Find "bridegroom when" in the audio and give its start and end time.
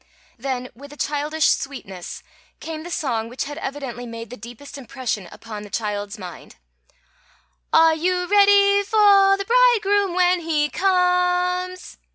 9.45-10.39